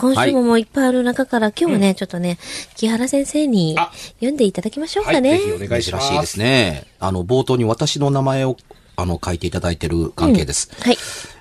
[0.00, 2.38] 今週ももういっぱいある中から、今日はね、ちょっとね、
[2.74, 5.38] 木原先生にあ読んでいただきましょうはい、かね。
[5.38, 6.08] ぜひお願いします。
[6.08, 6.84] 珍しいですね。
[6.98, 8.56] あの、冒頭に私の名前を、
[8.96, 10.70] あの、書いていただいてる関係です。
[10.80, 10.96] はい。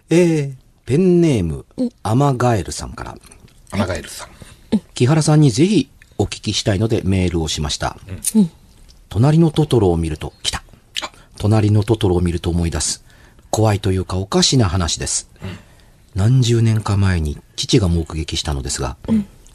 [0.09, 0.53] えー、
[0.85, 1.65] ペンネーム、
[2.03, 3.17] アマガエルさんから、
[3.71, 4.29] アマガエルさん。
[4.93, 7.97] 木原さんにぜひお聞きしたいのでメールをしました。
[9.07, 10.63] 隣のトトロを見ると、来た。
[11.37, 13.05] 隣のトトロを見ると思い出す。
[13.51, 15.29] 怖いというかおかしな話です。
[16.15, 18.97] 何十年か前に父が目撃したのですが、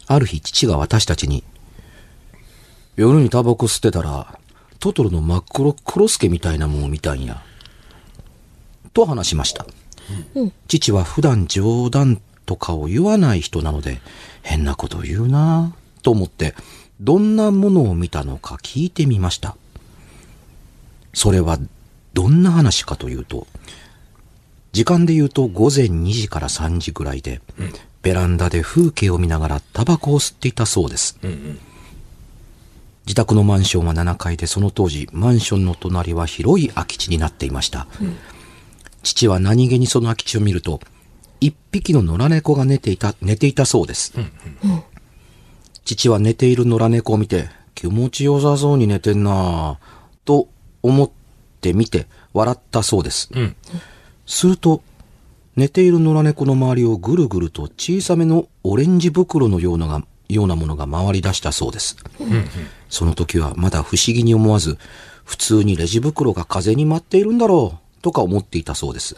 [0.06, 1.44] ある日父が私たちに、
[2.96, 4.38] 夜にタバコ吸ってたら、
[4.78, 7.42] トトロの真っ黒クロスケみたいなもんを見たんや。
[8.92, 9.66] と話しました。
[10.68, 14.00] 父は普段冗談とかを言わない人なので、
[14.42, 16.54] 変なこと言うなぁと思って、
[17.00, 19.56] どんなものを見たのか聞いてみました。
[21.12, 21.58] それは、
[22.12, 23.46] どんな話かというと、
[24.74, 27.40] 時間で言うと午前2時から3時ぐらいで、
[28.02, 31.16] ベランダで風景を見ながらタバコを吸っていたそうです。
[33.06, 37.86] 自宅のマンションは7階で、その当時、マンションの隣は広い空き地になっていました。
[39.04, 40.80] 父は何気にその空き地を見ると、
[41.40, 44.12] 一匹の野良猫が寝ていた、寝ていたそうです。
[45.84, 49.76] 父は寝ている野良猫を見て、気持ちよさそうに寝てんなぁ、
[50.24, 50.48] と
[50.82, 51.10] 思っ
[51.60, 53.28] て見て、笑ったそうです。
[53.32, 53.54] うん。
[54.26, 54.82] すると、
[55.56, 61.96] 寝ている野良猫の周りをぐるぐると小さめのオレンジ袋のようながようなものが回り出したそうです。
[62.88, 64.78] その時はまだ不思議に思わず、
[65.24, 69.16] 普通にレジ袋が風に舞っているんだろう、とか思っていたそうです。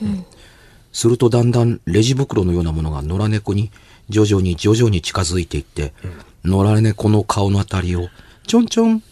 [0.92, 3.70] するとだんだんレジ袋のようなものが野良猫に
[4.08, 5.92] 徐々に徐々に近づいていって、
[6.44, 8.08] 野良猫の顔のあたりを
[8.46, 9.02] ちょんちょん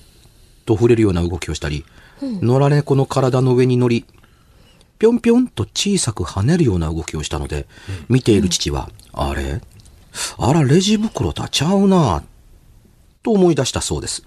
[0.67, 1.85] と触れるような動きをしたり、
[2.21, 4.05] 野良猫の体の上に乗り、
[5.05, 7.67] ぴょんぴょんと小さく跳ねるような動きをしたので、
[8.09, 9.61] 見ている父は、あれ？
[10.39, 12.23] あら、レジ袋とはちゃうな
[13.23, 14.23] と思い出したそうです。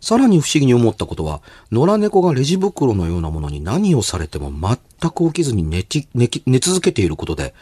[0.00, 7.52] さらに不思議に思ったことは、野良猫がレジ袋のようなものに何をされても全く起きずに寝ち寝き寝続けていることで、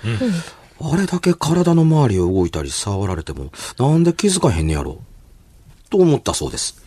[0.82, 4.98] あれだけ体の周りを動いたり触られても、なんで気づかへんねやろ
[5.90, 6.82] と思ったそうです。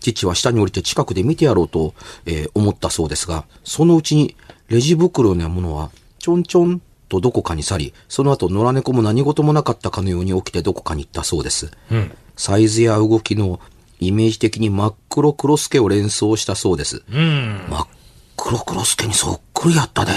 [0.00, 1.94] 父は下に降りて近くで見てやろうと、
[2.26, 4.36] えー思ったそうですが、そのうちに
[4.68, 11.70] レジ袋のようなものは、ちょんちょんとどこかに去り、その後野良猫も何事もなかったかのように起きてどこかに行ったそうです。
[11.90, 12.12] うん。
[12.36, 13.60] サイズや動きの
[13.98, 17.02] イメージ的に真っ黒クロスケを連想したそうです。
[17.10, 17.66] うん。
[17.68, 17.86] 真っ
[18.36, 20.12] 黒クロスケにそっくりやったで。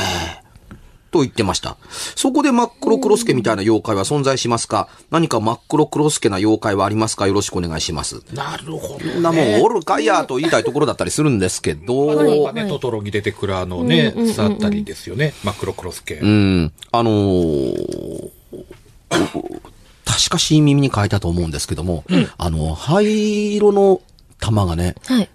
[1.13, 1.77] と言ってました。
[2.15, 4.89] そこで真っ黒クロスケみたいな妖怪は存在しますか？
[5.11, 7.27] 何か真っ黒クロスケな妖怪はありますか？
[7.27, 8.21] よろしくお願いします。
[8.33, 9.21] なるほど、ね。
[9.21, 15.33] なもんおるかいやと言いたいところだったりするんですけど、はいまあね、トトロに出てくるあのね、さったりですよね。
[15.43, 16.15] 真っ黒クロスケ。
[16.15, 18.29] うん、あのー
[20.05, 22.03] 確かしい耳に書いたと思うんですけども、
[22.37, 24.01] あの、灰色の
[24.39, 25.29] 玉がね、はい。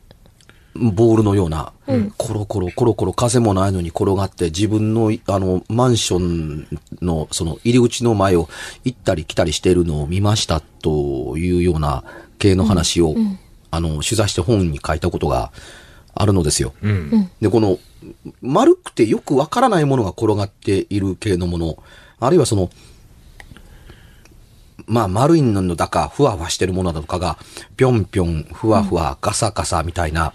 [0.78, 1.72] ボールのような、
[2.16, 6.68] コロコロコロコロ風もないのに転がって自分の、あの、マンション
[7.02, 8.48] の、その入り口の前を
[8.84, 12.04] 行ったり来たりしているのを見ましたというような
[12.38, 13.14] 系の話を、
[13.70, 15.52] あの、取材して本に書いたことが
[16.14, 16.72] あるのですよ。
[16.82, 17.30] うん。
[17.40, 17.78] で、この、
[18.40, 21.82] 丸くてよくわからないものが転がっている系のもの、
[22.20, 22.70] あるいはその、
[24.86, 27.38] まあ、丸いのだか、ふわふわしてるものだとかが、
[27.76, 30.32] ぴょんぴょん、ふわふわ、ガサガサみたいな、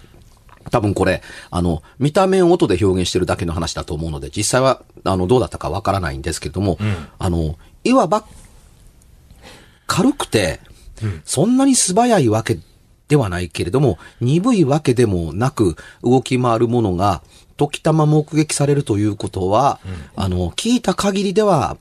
[0.70, 6.78] 多分これ、あの、見た目を音で表現してるだけの話だと思うので、実際は、あの、どうだったかわからないんですけれども、
[7.18, 8.24] あの、いわば、
[9.86, 10.60] 軽くて、
[11.24, 12.58] そんなに素早いわけ
[13.08, 17.22] ではないけれども、鈍いわけでもなく、動き回るものが、
[17.56, 19.80] 時たま目撃されるということは、
[20.16, 21.76] あの、聞いた限りでは、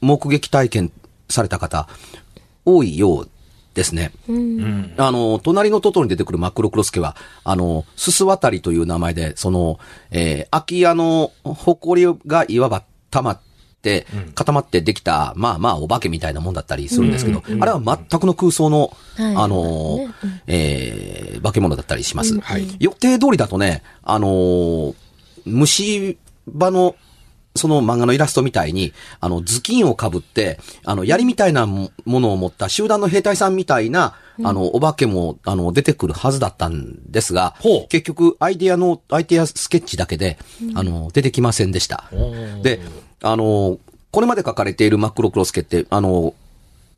[0.00, 0.92] 目撃体験
[1.28, 1.88] された方、
[2.64, 3.30] 多いよう
[3.76, 4.10] ですね。
[4.28, 4.94] うん。
[4.96, 7.14] あの、隣のトトロに出てくるマクロクロスケは、
[7.44, 9.78] あの、すす渡りという名前で、その、
[10.10, 13.40] えー空き家の埃がいわば溜まっ
[13.82, 20.08] て、固まってできた、まあまあ、お化けみたいなもんだったりするんですけど、あれは全くの空想の、はいあの、ね
[20.46, 22.40] えー化け物だったりします。
[22.40, 22.66] はい。
[22.80, 24.94] 予定通りだとね、あのー
[25.44, 26.16] 虫
[26.58, 26.96] 歯の、
[27.56, 40.38] その漫画のイラストみたいに、あの、頭巾をかぶって、あの、槍みたいなもものを持った集団の兵隊さんみたいな、あの、お化けも、あの、出てくるはずだったんですがほう、結局、アイデアの、アイデアスケッチだけで、
[40.74, 42.04] あの、出てきませんでした。
[42.12, 42.80] ーで、
[43.22, 43.78] あの、
[44.10, 46.34] これまで書かれているマックロクロスケって、あの、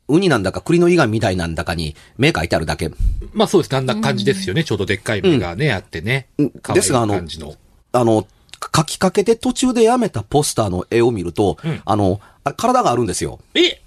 [0.09, 2.89] ウニなんだか栗のイガンみたいなんだかに目書いてあるだけ。
[3.33, 3.75] まあそうです。
[3.75, 4.63] あんな感じですよね。
[4.63, 6.49] ちょうどでっかい目がね、あってねうん。
[6.49, 7.53] 可愛いですがあの感じの。
[7.91, 8.27] あの、
[8.75, 11.81] 書きかけて途中でやめたポスターの絵を見ると、うん。
[11.85, 13.39] あの、あれ体があるんですよ。
[13.55, 13.81] え？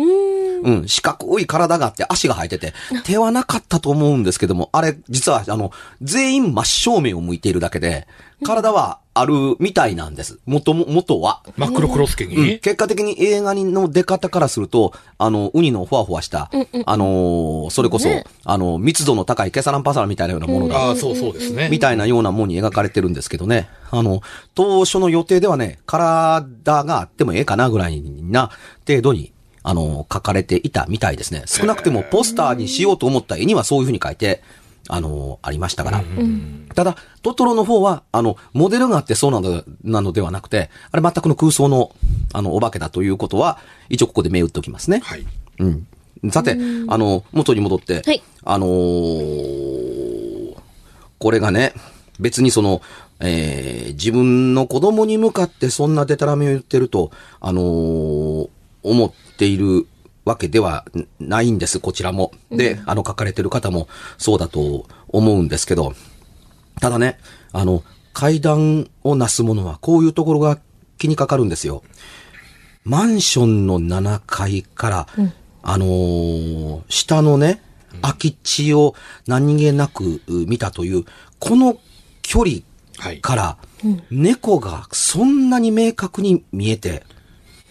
[0.00, 2.72] うん、四角い体があって足が生えてて、
[3.02, 5.72] 手はなかったと思うんですけども、あれ、実は、あの、
[6.02, 8.06] 全員真正面を向いているだけで、
[8.44, 10.38] 体はあるみたいなんです。
[10.46, 11.42] 元も、元は。
[11.56, 16.50] 真っ黒クロスケに、うん、結果的に映画の出方からすると、あの、ウニのふわふわした、
[16.86, 21.68] あのーそれこそ、ねあの、密度の高いケサランパサラみたいなようなものだああ、そうそうですね。
[21.70, 23.68] みたいなようなものに描かれてるんですけどね。
[23.90, 24.22] あの、
[24.54, 28.50] 当初の予定ではね、体があってもええかなぐらいな
[28.86, 29.32] 程度に、
[29.62, 31.42] あの、書かれていたみたいですね。
[31.46, 34.42] 少なくてもポスターにしようと思った絵にはそういうふうに書いて、
[34.88, 36.02] あの、ありましたから。
[36.74, 41.92] ただ、トトロの方は、あの、モデルがあってそうなのなのではなくて、あれ全くの空想の、
[42.32, 43.58] あの、お化けだということは、
[43.88, 45.00] 一応ここで銘打っておきますね。
[45.04, 45.26] はい。
[45.60, 45.86] うん。
[46.30, 46.52] さて、
[46.88, 50.54] あの、元に戻って、はいあのー
[51.18, 51.72] これがね、
[52.20, 52.80] 別にその、
[53.20, 58.48] えー自分の子供に向かってそんなデタラメを言ってると、あのー
[58.84, 59.86] 思っている
[60.28, 60.84] わけでは
[61.18, 62.32] ないんです、こちらも。
[62.50, 63.88] で、あの書かれてる方も
[64.18, 65.94] そうだと思うんですけど、
[66.80, 67.18] ただね、
[67.52, 67.82] あの、
[68.12, 70.58] 階段をなすものはこういうところが
[70.98, 71.82] 気にかかるんですよ。
[72.84, 75.06] マンションの7階から、
[75.62, 77.62] あのー下のね、
[78.02, 78.94] 空き地を
[79.26, 81.04] 何気なくう見たという、
[81.38, 81.78] この
[82.22, 82.58] 距離
[82.98, 83.20] はい。
[83.20, 83.58] から、
[84.10, 87.04] 猫がそんなに明確に見えて、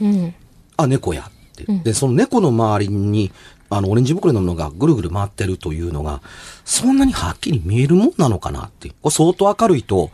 [0.01, 0.33] うん。
[0.77, 1.29] あ、猫や
[1.63, 1.83] って。
[1.83, 3.31] で、その猫の周りに、
[3.69, 6.21] あの、オレンジ袋のものがぐるぐる回ってるというのが、
[6.63, 8.93] そんなにはっきり見えるもんなのかなっていう。
[9.01, 10.09] これ相当明るいと、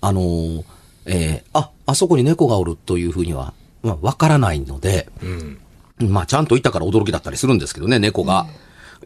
[0.00, 0.64] あのー
[1.06, 5.58] えーあ、あそこに猫がおるというふうには、まあ、わからないので、うん。
[6.10, 8.46] まあ、ちゃんといたから驚きだったりするんですけどね、猫が。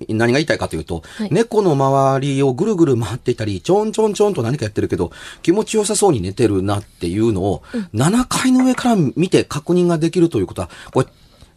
[0.09, 5.13] 何が言いたいかというと、はい猫の周りをぐるぐる回っていたり、ちょんちょんちょんと何かやってるけど、
[5.43, 7.63] 気持ちよさそうに寝てるなっていうのを、
[7.95, 11.07] 7階の上から見て確認ができるということは、これ、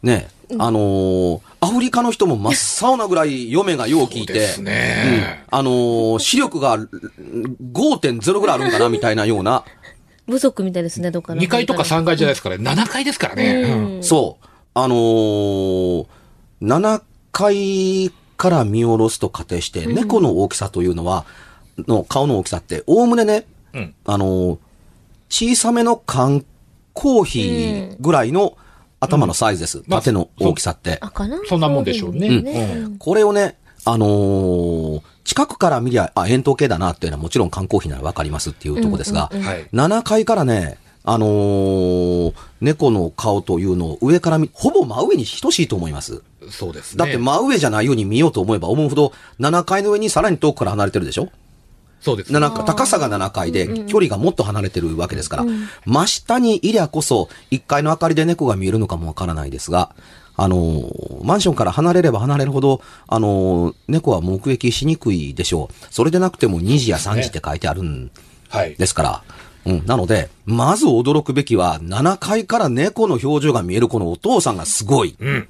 [0.06, 0.28] ね、
[0.60, 5.40] あのーアフリカの人も真っ青なぐらい嫁がよう聞いて、そうですね。
[5.52, 5.58] うん。
[5.60, 6.88] あのー視力がうん
[7.74, 9.66] 5.0ぐらいあるんかなみたいなような、
[10.28, 11.42] 部族みたいですね、どっかの。
[11.42, 13.54] 2階とか3階じゃないですから、7階ですからね。
[13.64, 14.04] うん。
[14.04, 14.46] そう。
[14.76, 16.06] あのー、
[16.62, 21.26] 7階から見下ろすと仮定して、猫の大きさというのは、
[21.88, 23.94] の顔の大きさって、おおむねね、うん。
[24.06, 24.58] あのー
[25.28, 26.46] 小さめの缶
[26.94, 28.56] コーヒーぐらいの
[29.06, 29.84] 頭のサイズです。
[29.88, 31.00] まあ縦の大きさって。
[31.48, 39.68] そんなもんでしょうねこれをね、あのー近くから見りゃ、あ、円筒形だなっていうのはもちろん缶コーヒーならわかりますっていうとこですが、はい。
[39.74, 46.22] 7階からね、あのー猫の顔というのを上から見、ほぼ真上に等しいと思います。
[46.52, 47.00] そうですね。
[47.04, 51.30] だって真上じゃないように見ようと思えば思うほど、7階の上にさらに遠くから離れてるでしょ？
[52.06, 52.32] そうです。
[52.32, 55.46] 7階高さが7階で、距離がもっと離れてるわけですから、
[55.86, 59.96] 真下にいりゃこそ、1階の明かりで猫が見えるのかもわからないですが、
[60.38, 65.88] あのーマンションから離れれば離れるほど、あのー猫は目撃しにくいでしょう。
[65.90, 68.12] それでなくても2時や3時って書いてあるん
[68.50, 68.76] はい。
[68.76, 69.24] ですから。
[69.66, 69.86] うん。
[69.88, 75.16] なので、まず驚くべきは、7階から猫の表情が見えるこのお父さんがすごい。
[75.20, 75.48] うん。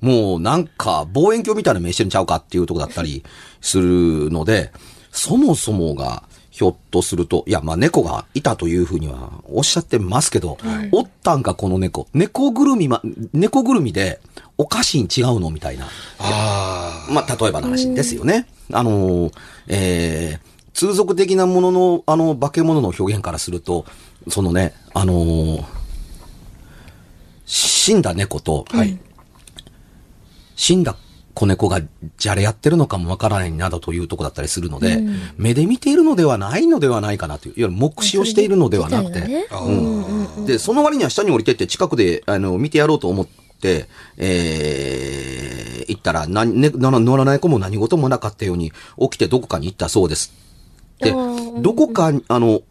[0.00, 3.24] もうなんか望遠鏡みたいな目してるんちゃうかっていうとこだったり
[3.60, 4.72] するので、
[5.16, 10.58] そもそもがひょっとすると、いや、まあ猫がいたというふうにはおっしゃってますけど、
[10.92, 12.06] おったんかこの猫。
[12.14, 14.20] 猫ぐるみま、猫ぐるみで
[14.56, 15.86] おかしいん違うのみたいな。
[16.18, 18.46] あまあ、例えばの話ですよね。
[18.72, 19.30] あの、
[19.68, 23.84] えー、通俗的なものの、あの、化け物の表現からすると、
[24.28, 25.64] そのね、あのー
[27.46, 28.78] 死んだ猫と、あ。
[28.78, 28.98] はい。
[30.56, 30.96] 死んだ
[31.36, 31.82] 子猫が
[32.16, 35.02] じゃれやってるのかもわからないなどというとこだったりするので、
[35.36, 40.46] 目で見ているのではないのではないかなという、いわゆる目視をしているのではなくて、ねあうん。
[40.46, 43.26] で、その割には下に降りてって近くで、あの、見てやろうと思っ
[43.60, 50.32] て、えー、行ったら、な、ね、な乗らない子も何事もなかったように、起きてどこかに行ったそうです。
[51.00, 51.12] で、
[51.60, 52.62] どこかに、あの、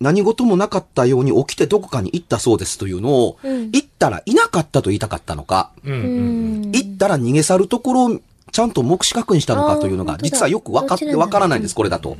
[0.00, 6.70] 何事もなかったように起きてどこかに行ったそうですというのを、うん行ったらいなかったと言いたかったのか、うん。
[6.70, 8.20] 行ったら逃げ去るところを
[8.52, 12.18] ちゃんと目視確認したのかというのが、実はよく分かって、わからないんです、これだと。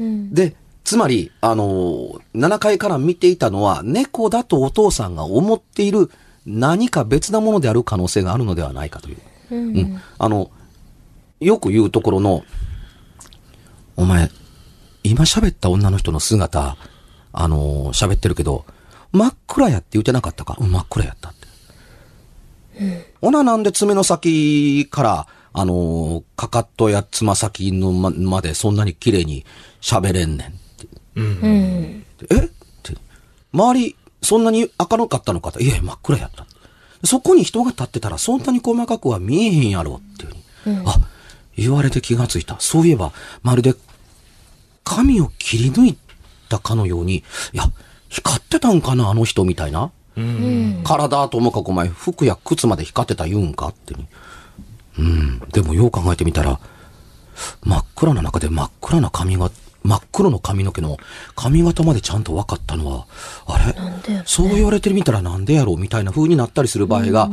[0.00, 6.10] うんで、つまり、あのー、7階から見ていたのは、猫だとお父さんが思っている
[6.46, 9.16] 何か別なものである可能性があるのではないかという。
[9.50, 10.00] うんうん。
[10.18, 10.50] あの、
[11.40, 12.42] よく言うところの、
[13.96, 14.30] お前、
[15.08, 16.76] 今喋った女の人の姿、
[17.32, 18.64] あのー喋ってるけど、
[19.12, 20.56] 真っ暗やって言ってなかったか？
[20.60, 23.08] うん真っ暗やったって。
[23.20, 29.44] ほな、なんで爪の先から、あのーかかとやつま先のままでそんなに綺麗に
[29.80, 30.86] 喋れんねんって。
[31.16, 32.04] うん。
[32.30, 32.36] え？
[32.36, 32.48] っ
[32.82, 32.96] て。
[33.52, 35.64] 周り、そんなに明るかったのかって。
[35.64, 36.46] いやいや、真っ暗やった。
[37.04, 40.34] そこに人が立ってたらそんなに細かくは見えへんやろっていう
[40.64, 40.82] ふうに。
[40.86, 40.98] あ、
[41.56, 42.56] 言われて気がついた。
[42.60, 43.12] そういえば、
[43.42, 43.74] まるで
[44.88, 45.98] 髪を切り抜い
[46.48, 47.64] たかのように、いや、
[48.08, 49.90] 光ってたんかな、あの人みたいな。
[50.82, 53.94] 体ともかくお前、服や靴まで光ってた言うんかって。
[54.98, 55.40] うん。
[55.52, 56.58] でもよう考えてみたら、
[57.62, 59.50] 真っ暗な中で真っ暗な髪が、
[59.84, 60.96] 真っ黒の髪の毛の
[61.36, 63.06] 髪型までちゃんと分かったのは、
[63.46, 64.14] あれ？
[64.14, 67.30] ねそう言われてみたらなんでやろうみたいな風になったりする場合が、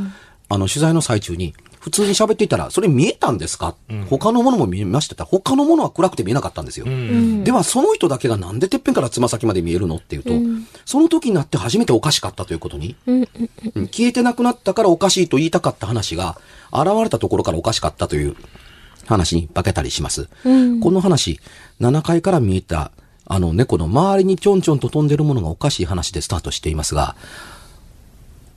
[0.50, 1.56] あの、取材の最中に、
[1.86, 3.76] 普通に喋っていたら、それ見えたんですか、
[4.10, 5.24] 他のものも見えました。
[5.24, 6.88] 他のものは暗くて見えなかったんですよ。
[7.44, 10.32] では、その人だけがなんでてっぺんからつま先まで見えるのっていうと、
[10.84, 13.28] その時になって初めておかしかったということに、うん
[13.92, 16.40] 消えてなくなったからおかしいと言いたかった話が、
[16.74, 18.36] 現れたところからおかしかったという
[19.06, 20.28] 話に化けたりします。
[20.44, 21.40] この話、
[21.82, 22.90] 7階から見えた、
[23.28, 27.16] あの猫の周りにちょんちょんと飛んでるものがおかしい話でスタートしていますが、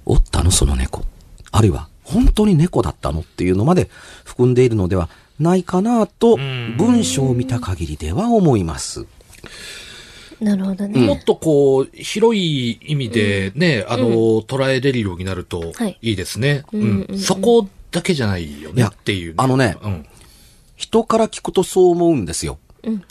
[0.07, 1.05] おったのその猫。
[1.53, 3.91] あるいは、本当に猫だったのっていうのまで
[4.25, 9.07] 含んでいるのではないかなと、文章を見た限りでは思います。
[10.41, 11.15] なるほどもね。
[11.21, 14.09] っとこう、広い意味でね、あの、
[14.43, 16.65] 捉えれるようになるとはいいいですね。
[16.73, 20.07] うんうんうんそこだけじゃないよいやねっていう、あのねうん。
[20.77, 22.59] 人から聞くとそう思うんですよ。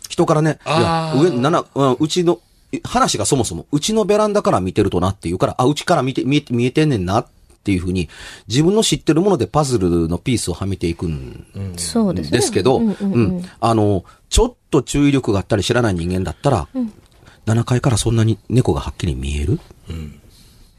[0.09, 2.39] 人からね、いや上、七、うんうちの、
[2.83, 7.27] 話がそもそも、うちのベランダから見てるとなっていうから、あ、うちから見て、見え、見えてんねんなっ
[7.67, 8.07] ていうふうに、
[8.47, 13.43] 自分の知ってるものでパズルのピースをはめていくんですけど、うんうんうんうん。
[13.59, 16.69] あの、ちょっと注意力があったり知らない人間だったら、
[17.45, 19.59] 7階からそんなに猫がはっきり見える、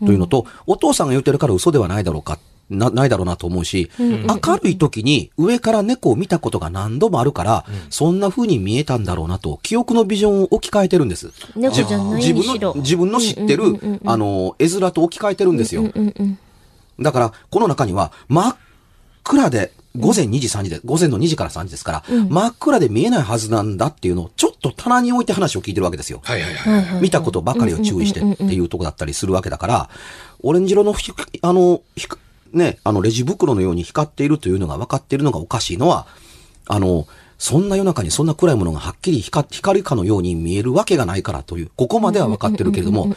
[0.02, 2.38] というのと、お父さんが言ってるから嘘ではないだろうか、
[2.70, 11.32] な、ないだろうなと思うし、明るい時に上から猫を見たことが何度もあるから、そんな風に見えたんだろうなと、記憶のビジョンを置き換えてるんです。
[11.56, 15.82] 自分の、自分の知ってる、あの、絵面と置き換えてるんですよ。
[15.82, 16.38] うんうん。
[17.00, 18.56] だから、この中には、真っ
[19.24, 26.20] 暗で、午前2時3時で、午前の2時から3時ですから、真っ暗で見えないはずなんだっていうのを、ちょっと棚に置いて話を聞いてるわけですよ。
[26.22, 27.02] はいはいはい。
[27.02, 29.90] 見たことばかりを注意してっていうとこだったりするわけだから、
[30.42, 31.12] オレンジ色のひ、
[31.42, 32.18] あの、ひく
[32.52, 36.06] ね、あの、レジ袋のように光っているというのが分かっているのがおかしいのは、
[36.66, 37.06] あの、
[37.38, 43.14] そんな夜中にそんな暗いものがはっきり光光るかのように見えるわけがないからという、ここまでは分かってるけれども、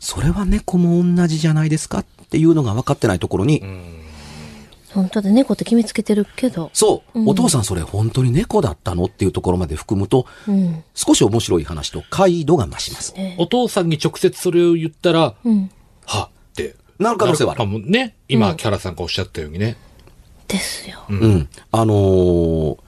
[0.00, 3.62] それは猫も同じじゃないですかっていうのが分かってないところに、
[4.92, 6.70] 本当だ、猫って決めつけてるけど。
[6.72, 10.82] そう、お父さんそれ本当に猫だったのっていうところまで含むと、うん。
[10.94, 13.14] 少し面白い話と解度が増します。
[13.38, 15.70] お父さんに直接それを言ったら、うん。
[16.06, 16.74] はって。
[16.98, 18.16] なる可能性はあるかもね。
[18.28, 19.76] 今、キャラさんがおっしゃったようにね。
[20.48, 21.04] ですよ。
[21.08, 21.48] うん。
[21.70, 22.78] あのー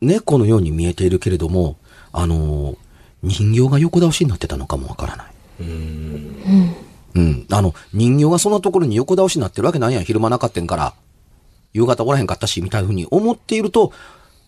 [0.00, 1.76] 猫のように見えているけれども、
[2.12, 2.76] あのー
[3.22, 5.26] 人形が横倒しになってたのかもわからない。
[5.60, 6.74] うん。
[7.50, 10.04] あの、人形がそんなところに横倒しになってるわけないやん。
[10.04, 10.94] 昼間なかったんから、
[11.72, 13.92] 夕方おらへんかったし、みたいなふうに思っていると、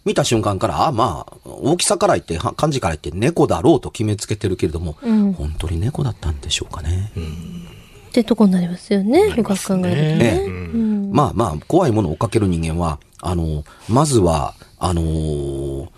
[0.04, 7.12] 見た瞬間から、あ、まあ、大きさから言って、は漢字から言って猫だろうと決めつけてるけれども、うん本当に猫だったんでしょうかね。
[8.08, 9.30] ってとこになりますよね。
[9.30, 10.42] 深く考えるとえね。
[10.44, 11.10] えうん。
[11.12, 15.88] まあまあ、怖いものを追っかける人間は、あの、まずは、あのー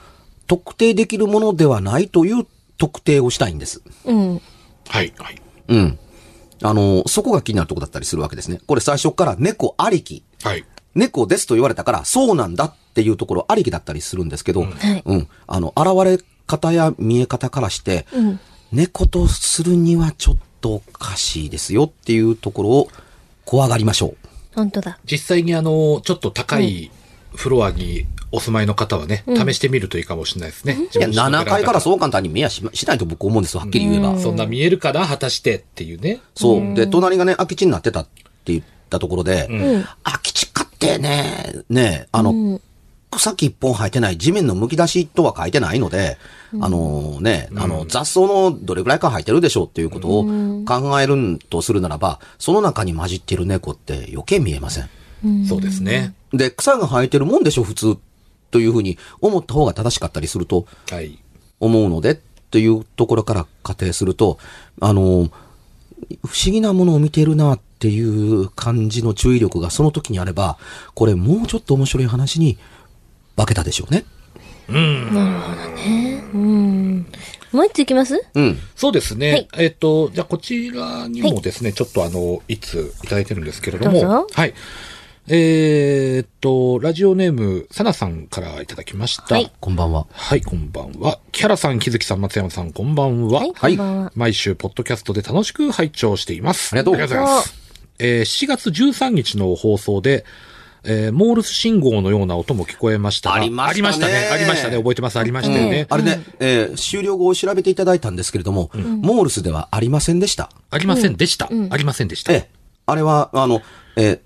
[0.49, 2.47] 特定できるものではないという
[2.79, 3.83] 特定をしたいんです。
[4.07, 4.41] うん。
[4.89, 5.43] はいはい。
[5.69, 5.99] うん。
[6.63, 8.61] あのーそこが気になるとこだったりするわけですね。
[8.67, 10.23] これ最初から猫ありき。
[10.43, 10.65] はい。
[10.95, 15.29] 猫ですと言われたから、そうなんだっていうところありきだったりするんですけど、はいうん。
[15.47, 18.41] あの、現れ方や見え方からして、うん。
[18.73, 22.89] 猫とするにはちょっとおかしいですよっていうところを
[23.45, 24.17] 怖がりましょう。
[24.55, 24.99] 本当だ。
[25.11, 26.91] 実際にあの、ちょっと高い
[27.35, 30.77] フロアにお住まいの方はね、試してみるといいかもしれないですね。
[30.95, 34.19] いや、7階からそそう簡単に見やししないと僕思うんですよ、はっきり言えば。
[34.19, 36.21] そんな見えるかな果たしてっていうね。
[36.35, 36.75] そう。
[36.75, 39.85] で、隣がね、空き地になってたって言ったところで、うん。
[40.03, 42.61] 空き地かってね、ね、あの、
[43.11, 46.19] 草木一本生えてない地面の剥き出しとは書いてないので、
[46.61, 50.25] あのね、あの、雑草のどれぐらいか生えてるでしょうっていうことを
[50.67, 54.91] 考えるんとするならば、その中に混じってる猫って余計見えません。
[55.49, 56.15] そうですね。
[56.33, 57.97] で、草が生えてるもんでしょ、普通。
[58.51, 61.19] というふうに思った方が正しかったりすると、はい。
[61.61, 62.19] 思うのでっ
[62.51, 64.39] ていうところから仮定すると、
[64.81, 65.31] あの、
[66.27, 70.57] 不思議なものを見てるなっていう感じの注意力がその時にあれば、
[70.95, 72.59] これもうちょっと面白い話に
[73.37, 74.05] 化けたでしょうね。
[74.69, 77.07] うん。
[77.53, 78.23] もう一ついきます？
[78.35, 78.59] うん。
[78.77, 79.33] そうですね。
[79.33, 84.55] はいえっ、と、じゃあこちらにもですね、ちょっとあの、いついただいてるんですけれども、どうぞはい。
[85.31, 89.35] えーっと、ラジオネーム、さなさんからいただきました。
[89.35, 90.07] はいこんばんは。
[90.11, 91.19] はい、こんばんは。
[91.33, 93.41] キャラさん、木月さん、松山さん、こんばんは。
[93.41, 94.13] はい、こはいんばんは。
[94.15, 96.73] 毎週、ポッドキャストで楽しく拝聴しています。
[96.73, 97.55] ありがとうございます。
[97.99, 100.25] えー7月13日の放送で、
[100.85, 103.37] えーモールス信号のような音も聞こえましたが。
[103.37, 104.79] ありましたねありましたね。
[104.79, 105.19] 覚えてます。
[105.19, 105.87] ありましたよね。
[105.91, 110.49] あれね、えー終了後を調べていただいたんですけれども、モールスではありませんでした。
[110.71, 111.51] ありませんでした。
[111.71, 112.33] ありませんでした。
[112.33, 112.51] ええ。
[112.87, 113.61] あれは、あの、
[113.97, 114.21] えー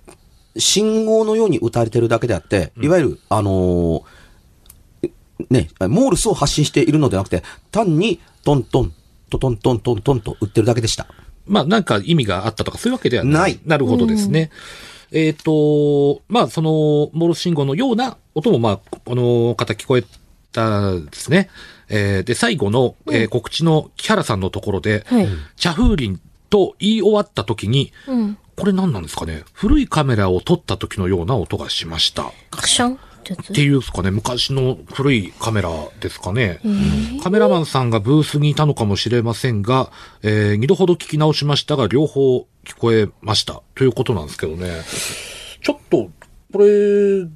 [0.57, 4.03] 信号のように打たれてるだけであって、いわゆる、あのー
[5.51, 8.93] ね、モールスを発信しているのではなくて、単にトントン、
[9.31, 11.07] トトントントントンと打ってるだけでした。
[11.47, 13.33] まあ、なんか意味があったとか、そういうわけではない。
[13.33, 14.51] ないなるほどですね。
[15.11, 16.71] えっ、と、まあ、その、
[17.13, 20.05] モールス信号のような音も、まあ、この方聞こえ
[20.53, 21.51] たですね。
[21.89, 26.19] えーで、最後の、えー告知の木原さんのところで、はい茶風鈴
[26.49, 28.39] と言い終わった時に、うん。
[28.57, 29.45] これ何なんですかね？
[29.53, 32.33] 古いカメラを撮った時のような音がしました。
[32.51, 32.95] カシャン？
[32.95, 32.99] っ
[33.55, 36.61] ていうんですかね、昔の古いカメラですかね。
[37.23, 39.93] カメラマンさんがブースにいたのかもしれませんが、
[40.23, 43.63] えー、二度ほど聞き直しましたが、両方聞こえました。
[43.77, 44.83] ということなんですけどね。
[45.63, 46.11] ちょっと、
[46.53, 47.29] これが、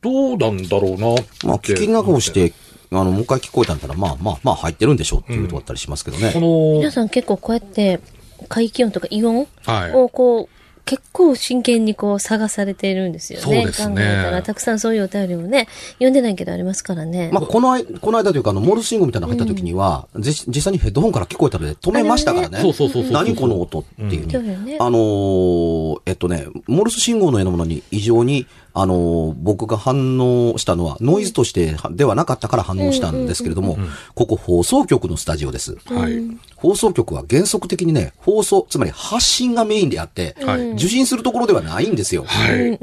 [0.00, 1.46] どうなんだろうなって。
[1.46, 2.54] まあ、聞き直して、
[2.90, 6.30] あの、もう一回聞こえたんだったら、まあまあまあ入ってるんでしょうっていうとこだったりしますけどね。
[6.32, 8.00] この皆、さん結構こうやって、
[8.48, 9.92] 怪気音とかイオンはい。
[9.92, 13.44] をこう、結構真剣にこう探されているんですよね。
[13.44, 13.94] そうですね。
[13.96, 17.28] 考えたら、たくさんそういうお便りもね、読んでないけどありますからね。
[17.32, 22.60] まあ、この間、この間というか、あの、モールス信号みたいなの入った時には、じ実際にヘッドホンから聞こえたので止めましたからね。
[22.60, 28.46] そうそうそうそう何この音っていうそうだよねあのーえっとね、モールス信号のようなものに異常に、
[28.78, 33.78] あのー僕が反応したのは、ノイズとしてではなかったから反応したんですけれども、
[34.14, 35.78] ここ放送局のスタジオです。
[35.86, 36.22] はい。
[36.56, 42.24] 放送局は原則的にね、放送、つまり発信がメインであって、はい受信するところではないんですよ。
[42.24, 42.78] はい。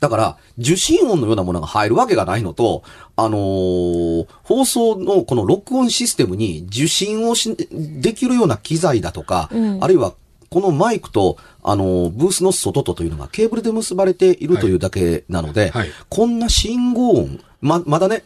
[0.00, 2.82] だから、受信音のようなものが入るわけがないのと、
[3.14, 10.14] あのー放送のこの録音システムに受信をし、できるような機材だとか、あるいは
[10.52, 18.22] このマイクと、あのーブースの外とというのがケーブルで結ばれているというだけなので、はいこんな信号音、ま、まだね、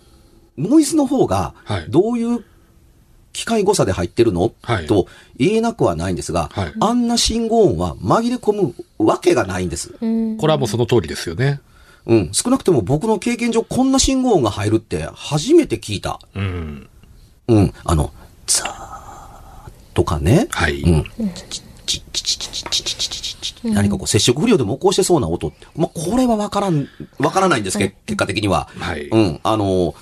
[0.59, 2.45] ノイズの方がはい、どういう
[3.33, 9.95] 機械誤差で入ってるの、はいと言えなくはないんですが、はいあんな信号音は紛れ込むわけがないんです。
[10.01, 10.37] うん。
[10.37, 11.61] これはもうその通りですよね。
[12.07, 12.33] うん。
[12.33, 16.19] 少なくとも僕の経験上、こんな信号音が入るって初めて聞いた。
[16.35, 16.89] うん。
[17.49, 17.75] うん。
[17.85, 18.13] あの、
[18.47, 20.49] ザーとかね。
[20.51, 20.83] はい。
[20.83, 21.05] うん。
[21.87, 25.53] チッチッチッチッチッチッチッチッチッ何かこう接触不良でも起こしてそうな音。
[25.77, 28.69] まあ、これはわからん、わからないんですけど、結果的には。
[28.79, 29.41] はいうん。
[29.43, 29.95] あの、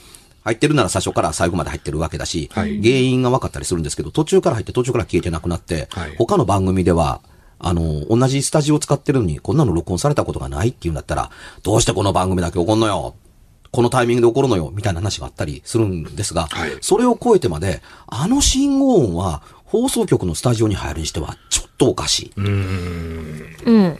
[0.44, 7.20] 入ってるなら最初から最後まで入ってるわけだし、はい原因が分かったりするんですけど、途中から入って途中から消えてなくなって、はい他の番組では、
[7.58, 11.30] あの、同じスタジオを使ってるのに、こんなの録音されたことがないっていうんだったら、
[11.62, 13.14] どうしてこの番組だけ起こんのよ
[13.70, 19.42] このタイミングで起こるのよみたいな話があったりするんですが、はいそれを超えてまで、あの信号音は
[19.74, 22.32] 放送局のスタジオに入るにしてはちょっとおかしい。
[22.36, 23.98] うん。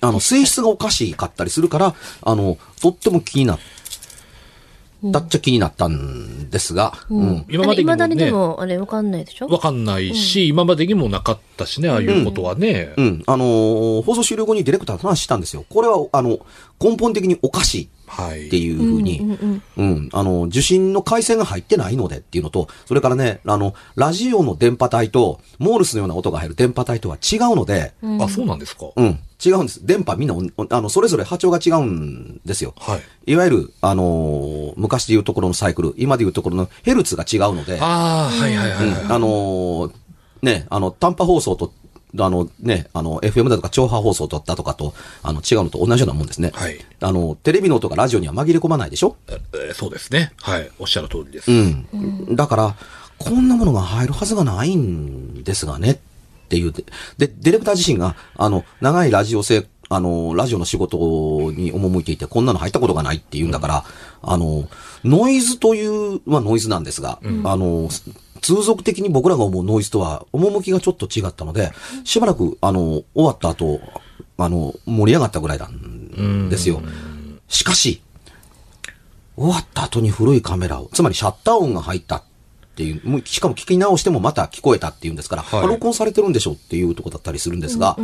[0.00, 3.58] あの、性質がおかしかったりするから、あの、とっても気になっ
[5.12, 7.44] たっちゃ気になったんですが、うん。
[7.48, 9.46] 今までにも未だにでね、も、あれわかんないでしょ？
[9.46, 12.92] わかんないし、今までにもなかったしね、ああいうことはね。
[12.96, 13.22] うん。
[13.28, 15.64] あのー放送終了後にディレクターと話したんですよ。
[15.68, 16.40] これは、あの、
[16.80, 17.88] 根本的におかしい。
[18.12, 19.20] っていうふうに、
[19.76, 28.86] うん、あの、受信の回線が入ってないのでっていうのと、それからね、あの、ラジオの電波帯と、モールスのような音が入る電波帯とは違うので、あ、そうなんですか？
[28.96, 29.86] うん、違うんです。
[29.86, 32.74] 電波みんなお、あの、それぞれ波長が違うんですよ。
[32.78, 32.96] は
[33.26, 33.32] い。
[33.32, 39.02] いわゆる、あのー昔でいうところのサイクル、今でいうところのヘルツが違うので、ああ、はいはいはいはい。
[39.04, 39.92] うんあのー
[40.42, 41.72] ね、あの、短波放送と、
[42.18, 46.50] あのね、あの、FM だとか超波放送だったとかと、あの、違うのと同じようなもんですね。
[46.54, 49.16] はいあの、テレビの音がラジオには紛れ込まないでしょ？
[49.28, 50.32] えーそうですね。
[50.42, 50.70] はい。
[50.78, 51.50] おっしゃる通りです。
[51.50, 52.36] うん。
[52.36, 52.76] だから、
[53.18, 55.98] こんなものが入るはずがないんですがね、っ
[56.48, 56.72] ていう。
[56.72, 56.84] で、
[57.18, 60.96] でディレクター自身が、あの、長いラジオ生、あの、ラジオの仕事
[61.52, 63.84] に赴いていて、こんなの入ったことがないっていうんだから、
[64.22, 64.68] あの、
[65.04, 67.88] ノイズという、まあノイズなんですが、あの、
[68.42, 71.72] 通俗的に僕らが思うノイズとは、趣がちょっと違ったので、
[72.04, 73.80] しばらく、あの、終わった後、
[74.36, 76.82] あの、盛り上がったぐらいなんですよ。
[77.48, 78.02] しかし、
[79.36, 82.22] 終わった後に古いカメラを、つまりシャッター音が入ったっ
[82.74, 85.60] ていう、もうしかも聞き直してもまた聞こえたっていうんですから、はい。
[85.64, 87.96] あ録音されてるんでしょっていうとこだったりするんですが、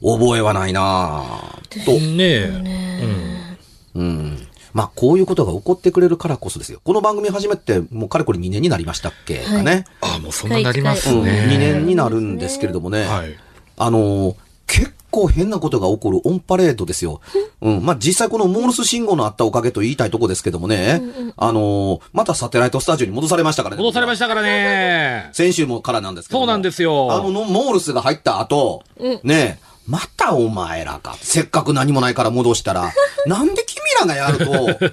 [0.00, 3.56] 覚えはないなぁと、ねえ。
[3.94, 4.48] うん。
[4.74, 6.80] まあ、こういうことが起こってくれるからこそですよ。
[6.82, 9.84] この番組始めて、もうかれこれ2年になりましたっけかね。
[10.00, 11.46] ああ、もうそんななりますうん、ね。
[11.48, 13.38] 2年になるんですけれどもね、はい。
[13.78, 17.20] あのー結構変なことが起こるオンパレードですよ。
[17.60, 17.84] うん。
[17.84, 21.00] まあ、実際このモールス信号のあったおかげと言いたいとこですけどもね、
[21.36, 23.82] あのーまたサテライトスタジオに戻されましたからね。
[23.82, 25.28] 戻されましたからね。
[25.32, 26.46] 先週もからなんですけども。
[26.46, 28.82] そうなんですよあのの、モールスが入った後、
[29.22, 31.16] ねえ、またお前らか。
[31.20, 32.92] せっかく何もないから戻したら、
[33.26, 34.86] なんで君らがやると、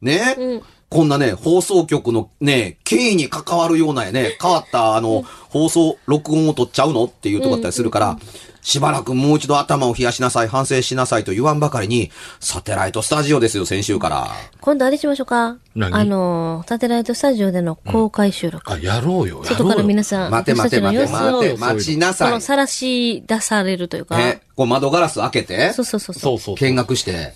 [0.00, 0.36] ね？
[0.38, 7.04] え、こんなね、放送局のね、経緯に関わるようなね、変わったあの、放送、録音を取っちゃうの？
[7.04, 8.18] っていうとこだったりするから、
[8.66, 14.28] しばらくもう一度頭を冷やしなさい、反省しなさいと言わんばかりに、サテライトスタジオですよ、先週から。
[14.60, 15.56] 今度あれしましょうか？
[15.76, 15.94] 何？
[15.94, 18.72] あの、サテライトスタジオでの公開収録。
[18.72, 19.28] あ、やろうよ。
[19.28, 22.32] やろうよ外から皆さん、待て待て待て待て、待ちなこさい。
[22.32, 26.56] のさらし出されるというか、ね、こう窓ガラス開けて、そうそうそうそう。
[26.56, 27.34] 見学して、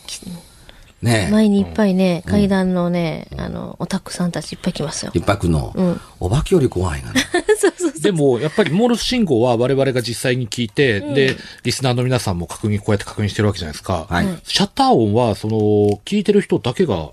[1.03, 1.33] ねう。
[1.33, 5.13] 前にいっぱいね、階段のね、あの、オタクさんたちいっぱい来ますよ。
[5.15, 5.75] 一泊の、
[6.19, 7.25] お化けより怖いがね。
[8.03, 14.07] でも、やっぱりモールス信号は我々が実際に聞いて、で、リスナーの皆さんも確認、こうやって確認してるわけじゃないですか。
[14.09, 15.57] はいシャッター音は、その、
[16.05, 17.11] 聞いてる人だけが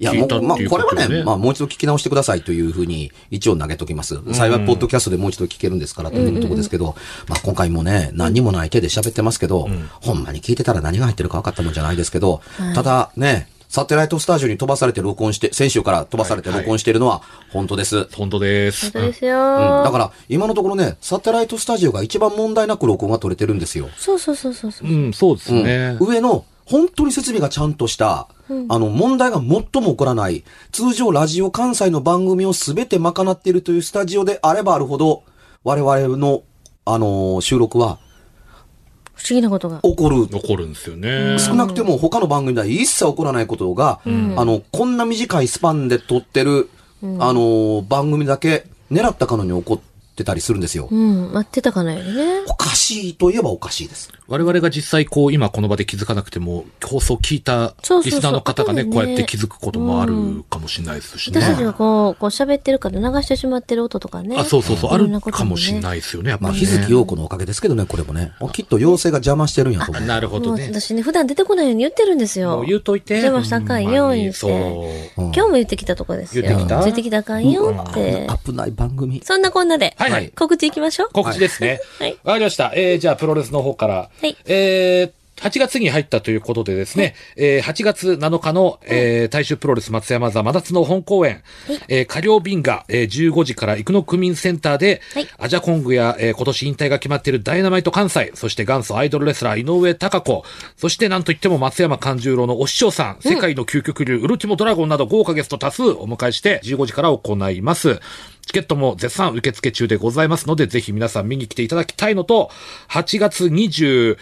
[0.00, 1.24] いや、もう、まあ、これはね。
[1.24, 4.20] まあ、もう一度聞き直してくださいというふうに、一応投げときます。
[4.32, 6.94] 幸い、ポッドキャストでもう一度聞けるんですから、というところですけど、
[7.28, 9.68] まあ、今回もね、何にもない手で喋ってますけど、
[10.00, 12.40] ほんまに聞いてたら何が入ってるか分かったもんじゃないですけど、
[12.74, 17.20] ただね、サテライトスタジオに飛ばされて録音して、先週から飛ばされて録音しているのは
[17.52, 18.08] 本当です。
[18.14, 18.90] 本当です。
[18.92, 23.90] 本当ですうんよ、だから、今のところね、サテライトスタジオが一番問題なく録音が取れてるんですよ。
[23.98, 24.88] そうそうそうそうそう。
[24.88, 25.98] うん、そうですね。
[26.00, 28.28] 上の、本当に設備がちゃんとした、
[28.68, 35.22] あの、問題が最も起こらない、通常ラジオ関西の番組をすべて賄っているというスタジオであればあるほど、
[35.64, 36.42] 我々の、
[36.84, 37.98] あのー収録は
[39.14, 39.80] 不思議なことが。
[39.82, 40.28] 起こる。
[40.30, 41.38] 残るんですよね。
[41.40, 44.08] 少なくても他の番組では一切起こらないことが、あ
[44.44, 46.70] の、こんな短いスパンで撮ってる、
[47.02, 49.80] あのー番組だけ狙ったかのに起こっ
[50.14, 50.88] てたりするんですよ。
[50.90, 52.42] うん、待ってたかのようにね。
[52.48, 54.12] おかしいといえばおかしいです。
[54.28, 61.40] 我々が実際こう、今この場で気づかなくても、放送聞いたリスナーの方がね、こうやって気づくこともあるかもしれないですしね。
[61.40, 64.36] 私たちがこう、こう喋ってるから流してしまってる音とかね。
[64.38, 65.80] あ、そうそうそう、あるかもしれい。
[65.80, 66.68] ないですよね、やっまあ、ぱり、ね。
[66.68, 68.32] 日月陽子のおかげですけどね、これもね。
[68.52, 70.02] きっと妖精が邪魔してるんやと思う。
[70.02, 70.66] もなるほどね。
[70.66, 72.56] う私ね、普段出てこないように言ってるんですよ。
[72.56, 73.14] もう言うといて。
[73.14, 74.52] 邪魔したかんよ言うてそう。
[75.16, 76.42] 今日も言ってきたとこですよ。
[76.42, 76.80] 言ってきた？
[76.84, 78.26] 言ってきたかんよって。
[78.44, 79.22] 危ない番組。
[79.24, 81.08] そんなこんなで、はいはい告知いきましょう。
[81.14, 81.80] 告知ですね。
[81.98, 82.72] はいわかりました。
[82.74, 84.10] えー、じゃあ、プロレスの方から。
[84.20, 84.36] はい。
[84.46, 91.42] えー、8月に入ったということでですね、えー、8月7日の、えー、大衆プロレス松山座真夏の本公演、
[91.88, 95.28] えー、火曜便が、えー、15時から生野区民センターで、はい。
[95.38, 100.44] アジャコングや、えー、今年引退が決まっているダイナマイト関西、そして元祖アイドルレスラー井上貴子、
[100.76, 108.00] そしてなんといっても松山勘十郎のお師匠さん、世界の究極流ウルティモドラゴンなど豪華ゲスト多数お迎えして15時から行います。
[108.48, 112.50] チケットも絶賛受付中でございますので、ぜひ皆さん見に来ていただきたいのと、
[112.88, 114.16] 8月27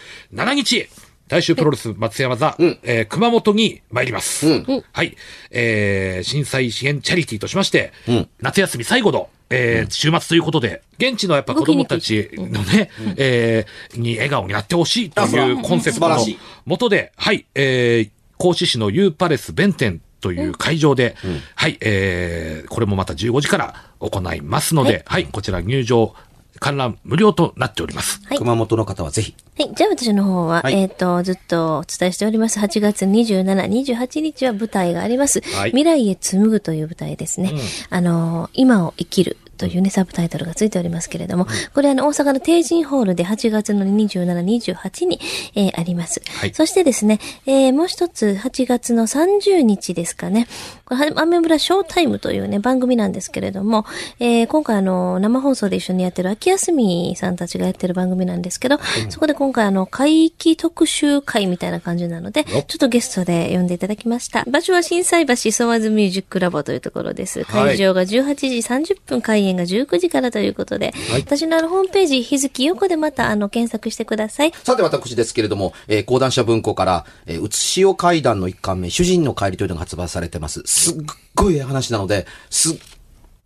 [0.53, 0.89] 日、
[1.29, 4.63] 大衆プロレス松山座、えー熊本に参ります。
[4.91, 5.15] はい。
[5.49, 7.93] えー震災支援チャリティーとしまして、
[8.41, 16.17] 夏休み最後の、えー週末ということで、現地のやっぱ子供たちのね、えーに笑顔になってほしいというコンセプトの
[16.65, 21.15] もとで、はい、えー、甲子市の U パレス弁天という会場で、
[21.55, 26.13] はい、えー、これもまた15時から行いますので、はい、こちら入場、
[26.59, 28.21] 観覧無料となっております。
[28.25, 29.35] はい熊本の方はぜひ。
[29.57, 29.73] はい。
[29.73, 32.59] じゃあ私の方は、はいえっ、と、ずっとお伝えしております。
[32.59, 35.41] 8月27、28日は舞台があります。
[35.55, 37.51] はい未来へ紡ぐという舞台ですね。
[37.89, 39.37] あのー、今を生きる。
[39.57, 45.19] というね、サブタイトルがついておりますけれども、これあの、大阪の帝神ホールで8月の27、28に、
[45.55, 46.21] えーあります。
[46.39, 50.47] はいそしてですね、えーもう一つ、8月の30日ですかね、
[50.87, 53.85] これ、アメブラショータイムというね、番組なんですけれども、
[54.19, 64.45] えー今回あの、生放送で一緒にやってる秋休みさんたちがやってる番組なんですけど、そこで今回あの、会期特集会みたいな感じなので、ちょっとゲストで呼んでいただきました。
[64.49, 67.43] 場所は震災橋ソワーズミュージックラボというところです。
[67.43, 68.47] はい会場が18時
[68.93, 74.53] 30分、開演が19時からということで、私のあの、ホームページ、日付横でまたあの、検索してください。
[74.63, 80.63] さて私ですけれども、えー講談社文庫から、えー、うつしお会談の一巻目、主人の帰りというのが発売されてます。
[80.77, 80.95] すっ
[81.35, 82.77] ごいええ話なので、すっ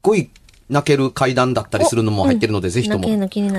[0.02, 0.30] ごい
[0.70, 3.08] 泣ける階段だったりするのも入ってるので、ぜひとも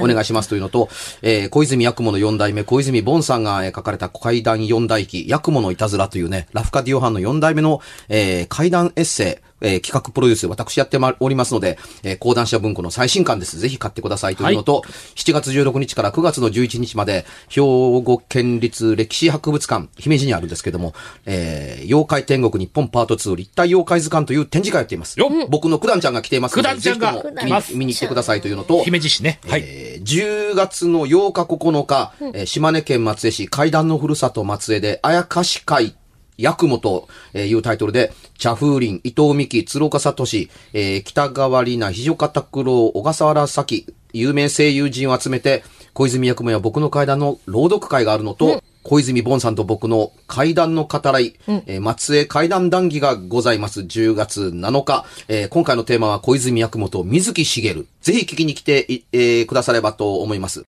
[0.02, 0.88] お願いしますというのと、
[1.20, 13.59] えー小泉八雲の四代目、小泉ボンさんが、えー書かれた階段四代記、八雲のいたずらというね、ラフカディオハンの四代目の、えー階段エッセイ、えー企画プロデュース私やってまおりますので、えー講談社文庫の最新刊です。
[13.59, 14.83] ぜひ買ってくださいというのと、
[15.16, 20.94] 7月16日から9月の11日まで、兵庫県立歴史博物館、姫路にあるんですけども、
[21.27, 25.16] えー妖怪天国日本パート2立体妖怪図鑑という展示会をやっています。
[25.48, 29.40] 僕の九段ちゃんが来ていますので、九段ちゃんがぜひとも見見に行ってくださいというのと、姫路市ね。
[29.48, 29.62] はい。
[29.64, 35.94] えー10月の8日9日、えー島根県松江市階段のふるさと松江で、あやかし会、
[36.42, 40.24] 八雲というタイトルで、茶風林、伊藤美希、鶴岡聡、
[40.72, 51.35] えー北川里奈、肘岡拓郎、小笠原咲、有名声優陣を集めて、小泉八雲や僕の階段の朗読会があるのと、小泉ボンさんと僕の階段の語らい、
[51.66, 53.81] えー松江階段談義がございます。
[53.83, 55.05] 10月7日。
[55.28, 57.87] えー今回のテーマは小泉八雲と水木しげる。
[58.00, 60.64] ぜひ聞きに来てい、えーくださればと思います。